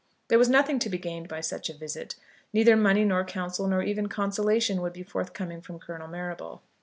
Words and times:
There 0.29 0.39
was 0.39 0.49
nothing 0.49 0.79
to 0.79 0.89
be 0.89 0.97
gained 0.97 1.27
by 1.27 1.41
such 1.41 1.69
a 1.69 1.75
visit. 1.77 2.15
Neither 2.53 2.75
money 2.75 3.05
nor 3.05 3.23
counsel, 3.23 3.67
nor 3.67 3.83
even 3.83 4.07
consolation 4.09 4.81
would 4.81 4.93
be 4.93 5.03
forthcoming 5.03 5.61
from 5.61 5.77
Colonel 5.77 6.07
Marrable. 6.07 6.63